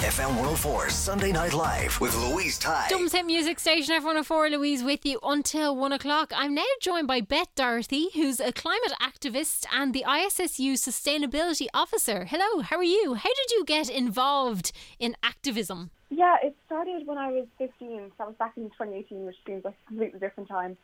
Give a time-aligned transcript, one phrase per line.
[0.00, 2.86] FM 104 Sunday Night Live with Louise Ty.
[2.88, 6.32] Dublin's Hit Music Station, F104, Louise with you until one o'clock.
[6.34, 12.24] I'm now joined by Beth Dorothy, who's a climate activist and the ISSU Sustainability Officer.
[12.24, 13.12] Hello, how are you?
[13.12, 15.90] How did you get involved in activism?
[16.08, 19.66] Yeah, it started when I was 15, so I was back in 2018, which seems
[19.66, 20.78] like a completely different time.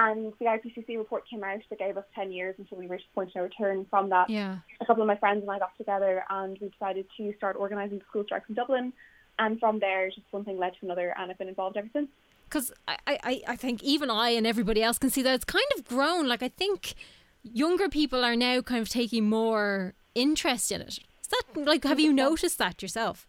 [0.00, 3.14] And the IPCC report came out that gave us 10 years until we reached the
[3.14, 4.30] point of no return from that.
[4.30, 4.58] Yeah.
[4.80, 8.00] A couple of my friends and I got together and we decided to start organising
[8.08, 8.92] school strikes in Dublin.
[9.40, 12.08] And from there, just one thing led to another, and I've been involved ever since.
[12.44, 15.64] Because I, I, I think even I and everybody else can see that it's kind
[15.76, 16.26] of grown.
[16.26, 16.94] Like, I think
[17.42, 20.98] younger people are now kind of taking more interest in it.
[21.22, 23.28] Is that, like, have you noticed that yourself?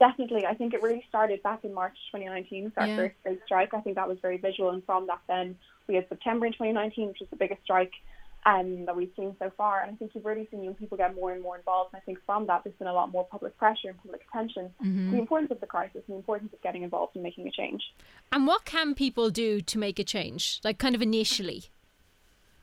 [0.00, 0.44] Definitely.
[0.46, 2.96] I think it really started back in March 2019, with our Yeah.
[2.96, 3.74] first big strike.
[3.74, 4.70] I think that was very visual.
[4.70, 5.56] And from that, then
[5.88, 7.92] we had September in 2019, which was the biggest strike
[8.46, 9.82] um, that we've seen so far.
[9.82, 11.92] And I think you've really seen young people get more and more involved.
[11.92, 14.70] And I think from that, there's been a lot more public pressure and public attention
[14.82, 17.50] to the importance of the crisis and the importance of getting involved and making a
[17.50, 17.82] change.
[18.32, 20.60] And what can people do to make a change?
[20.62, 21.64] Like, kind of initially?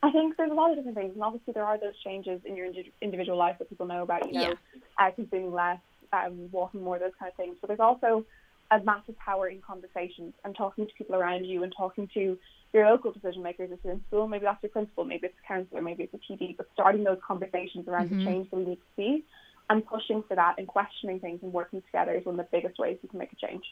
[0.01, 2.55] I think there's a lot of different things, and obviously there are those changes in
[2.55, 4.31] your indi- individual life that people know about.
[4.31, 4.53] You know,
[4.99, 5.79] uh, consuming less,
[6.13, 7.57] um, walking more, those kind of things.
[7.59, 8.23] But there's also
[8.71, 12.37] a massive power in conversations and talking to people around you and talking to
[12.73, 13.69] your local decision makers.
[13.71, 16.17] If you're in school, maybe that's your principal, maybe it's a councillor, maybe it's a
[16.33, 16.57] TD.
[16.57, 18.25] But starting those conversations around the mm-hmm.
[18.25, 19.23] change that we need to see
[19.69, 22.79] and pushing for that and questioning things and working together is one of the biggest
[22.79, 23.63] ways you can make a change.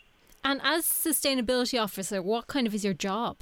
[0.44, 3.38] And as sustainability officer, what kind of is your job?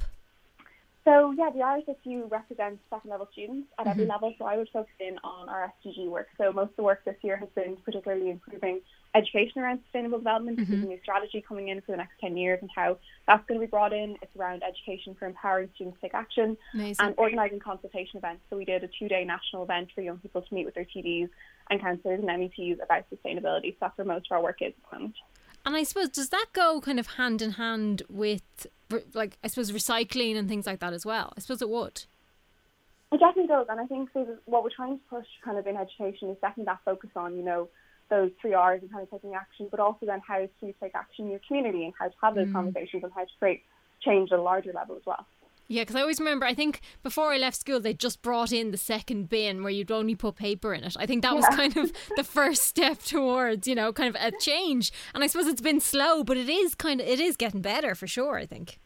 [1.04, 4.12] So yeah, the ISSU represents second level students at every mm-hmm.
[4.12, 4.34] level.
[4.38, 6.28] So I would focus in on our SDG work.
[6.38, 8.80] So most of the work this year has been particularly improving
[9.14, 10.56] education around sustainable development.
[10.56, 10.84] There's mm-hmm.
[10.84, 13.66] a new strategy coming in for the next 10 years and how that's going to
[13.66, 14.16] be brought in.
[14.22, 17.06] It's around education for empowering students to take action Amazing.
[17.06, 18.42] and organising consultation events.
[18.48, 21.28] So we did a two-day national event for young people to meet with their TDs
[21.70, 23.72] and councillors and MEPs about sustainability.
[23.72, 25.14] So that's where most of our work is at the moment.
[25.64, 28.66] And I suppose does that go kind of hand in hand with
[29.14, 31.32] like I suppose recycling and things like that as well?
[31.36, 32.04] I suppose it would.
[33.12, 34.08] It definitely does, and I think
[34.46, 37.44] what we're trying to push kind of in education is definitely that focus on, you
[37.44, 37.68] know,
[38.12, 41.24] those three R's and kind of taking action, but also then how to take action
[41.24, 42.52] in your community and how to have those mm.
[42.52, 43.62] conversations and how to create
[44.02, 45.26] change at a larger level as well.
[45.68, 46.44] Yeah, because I always remember.
[46.44, 49.90] I think before I left school, they just brought in the second bin where you'd
[49.90, 50.94] only put paper in it.
[50.98, 54.36] I think that was kind of the first step towards you know kind of a
[54.38, 54.92] change.
[55.14, 57.94] And I suppose it's been slow, but it is kind of it is getting better
[57.94, 58.36] for sure.
[58.36, 58.78] I think.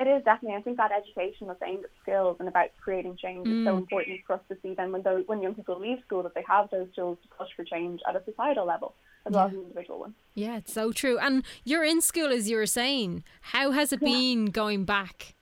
[0.00, 0.56] It is definitely.
[0.56, 4.20] I think that education that's aimed at skills and about creating change is so important
[4.26, 4.74] for us to see.
[4.74, 7.48] Then when those when young people leave school, that they have those tools to push
[7.56, 8.94] for change at a societal level
[9.26, 10.14] as well as an individual one.
[10.34, 11.18] Yeah, it's so true.
[11.18, 13.24] And you're in school, as you were saying.
[13.40, 15.34] How has it been going back?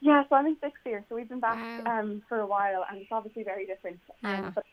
[0.00, 2.00] Yeah, so I'm in sixth year, so we've been back Wow.
[2.00, 4.00] um, for a while, and it's obviously very different.
[4.22, 4.46] Yeah.
[4.46, 4.64] Um, but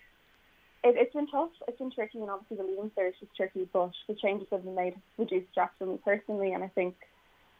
[0.83, 1.49] it, it's been tough.
[1.67, 3.67] It's been tricky, and obviously the leaving cert is tricky.
[3.71, 6.69] But the changes that have been made have reduced stress for me personally, and I
[6.69, 6.95] think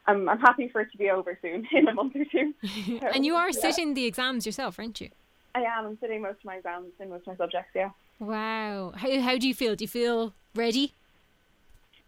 [0.08, 2.54] I'm I'm happy for it to be over soon in a month or two.
[3.00, 3.60] So, And you are yeah.
[3.60, 5.10] sitting the exams yourself, aren't you?
[5.54, 5.86] I am.
[5.86, 7.72] I'm sitting most of my exams in most of my subjects.
[7.76, 7.90] Yeah.
[8.20, 8.94] Wow.
[8.96, 9.76] How how do you feel?
[9.76, 10.94] Do you feel ready?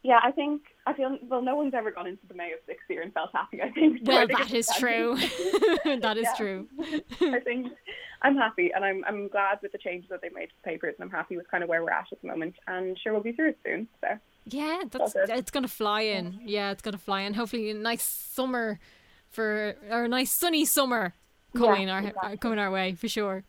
[0.02, 1.42] Yeah, I think I feel well.
[1.42, 3.62] No one's ever gone into the May of sixth year and felt happy.
[3.62, 4.00] I think.
[4.04, 5.18] Well, think that is true.
[5.84, 6.68] that is true.
[7.22, 7.68] I think
[8.22, 10.96] I'm happy, and I'm I'm glad with the changes that they made to the papers,
[10.98, 12.56] and I'm happy with kind of where we're at at the moment.
[12.68, 13.88] And sure, we'll be through it soon.
[14.00, 14.08] So
[14.50, 15.34] Yeah, that's Okay.
[15.38, 16.40] it's gonna fly in.
[16.44, 17.34] Yeah, it's gonna fly in.
[17.34, 18.80] Hopefully, a nice summer
[19.30, 21.14] for or a nice sunny summer
[21.56, 22.38] coming Yeah, our exactly.
[22.38, 23.44] coming our way for sure.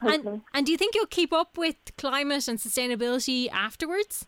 [0.00, 0.32] Hopefully.
[0.34, 4.26] And and do you think you'll keep up with climate and sustainability afterwards?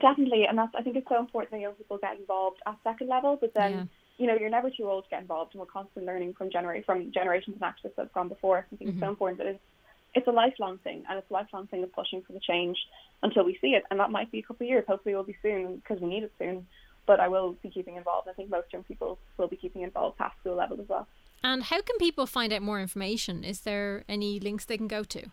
[0.00, 3.08] definitely, and that's I think it's so important that young people get involved at second
[3.08, 3.36] level.
[3.40, 3.84] But then Yeah.
[4.18, 6.82] you know you're never too old to get involved, and we're constantly learning from genera-
[6.84, 8.58] from generations and activists that have gone before.
[8.58, 9.00] I think it's Mm-hmm.
[9.00, 9.60] so important that it's
[10.14, 12.78] it's a lifelong thing, and it's a lifelong thing of pushing for the change
[13.22, 13.84] until we see it.
[13.90, 14.84] And that might be a couple of years.
[14.88, 16.66] Hopefully, it will be soon because we need it soon.
[17.06, 18.28] But I will be keeping involved.
[18.28, 21.06] I think most young people will be keeping involved past school level as well.
[21.42, 23.44] And how can people find out more information?
[23.44, 25.30] Is there any links they can go to?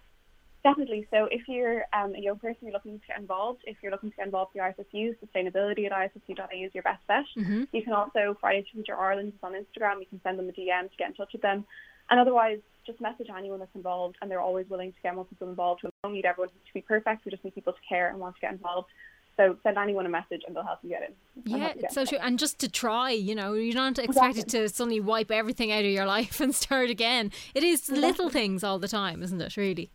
[0.63, 1.07] Definitely.
[1.11, 3.61] So if you're um, a young person, you're looking to get involved.
[3.65, 7.05] If you're looking to get involved with the ISSU, sustainability at ISSU.ie is your best
[7.07, 7.25] bet.
[7.37, 7.63] Mm-hmm.
[7.71, 9.99] You can also, Fridays for Future Ireland is on Instagram.
[9.99, 11.65] You can send them a DM to get in touch with them.
[12.09, 15.49] And otherwise, just message anyone that's involved, and they're always willing to get more people
[15.49, 15.81] involved.
[15.83, 17.25] We don't need everyone to be perfect.
[17.25, 18.89] We just need people to care and want to get involved.
[19.37, 21.59] So send anyone a message, and they'll help you get in.
[21.59, 22.19] Yeah, it's so true.
[22.21, 24.59] And just to try, you know, you're not expected exactly.
[24.61, 27.31] to suddenly wipe everything out of your life and start again.
[27.53, 28.01] It is exactly.
[28.01, 29.57] little things all the time, isn't it?
[29.57, 29.89] Really.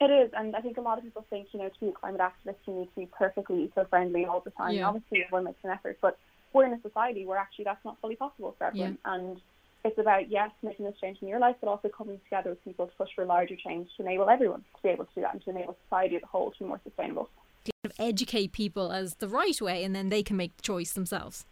[0.00, 1.92] It is, and I think a lot of people think, you know, to be a
[1.92, 4.74] climate activist, you need to be perfectly eco-friendly all the time.
[4.74, 4.86] Yeah.
[4.86, 6.16] Obviously, everyone makes an effort, but
[6.52, 8.96] we're in a society where actually that's not fully possible for everyone.
[9.04, 9.14] Yeah.
[9.14, 9.40] And
[9.84, 12.86] it's about yes making this change in your life, but also coming together with people
[12.86, 15.44] to push for larger change to enable everyone to be able to do that and
[15.44, 17.28] to enable society as a whole to be more sustainable.
[17.64, 21.44] To educate people as the right way, and then they can make the choice themselves.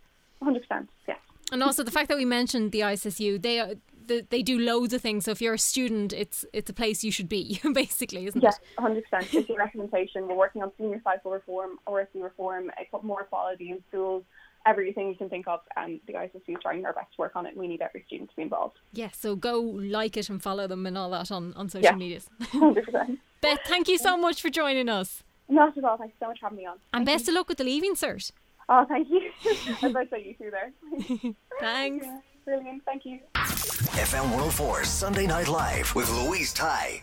[0.42, 1.18] Hundred percent, yes.
[1.52, 3.74] And also the fact that we mentioned the ISSU, they are,
[4.06, 5.24] they do loads of things.
[5.24, 8.56] So if you're a student, it's it's a place you should be, basically, isn't yes,
[8.56, 8.62] it?
[8.62, 9.34] Yes, hundred percent.
[9.34, 10.26] It's your recommendation.
[10.26, 12.70] We're working on senior cycle reform, ORC reform,
[13.02, 14.24] more quality in schools
[14.66, 17.46] everything you can think of, and the ISSU is trying their best to work on
[17.46, 17.56] it.
[17.56, 18.78] We need every student to be involved.
[18.92, 21.84] Yes, yeah, so go like it and follow them and all that on, on social
[21.84, 22.28] yeah, medias.
[22.40, 23.18] 100%.
[23.40, 25.22] Beth, thank you so much for joining us.
[25.48, 25.96] Not at all.
[25.96, 26.78] Thanks so much for having me on.
[26.92, 27.32] And thank best you.
[27.32, 28.32] of luck with the leaving cert.
[28.68, 29.30] Oh, thank you.
[29.82, 31.34] I was say you too there.
[31.60, 32.06] Thanks.
[32.06, 32.84] Yeah, brilliant.
[32.84, 33.20] Thank you.
[33.34, 37.02] FM 104 Sunday Night Live with Louise Ty.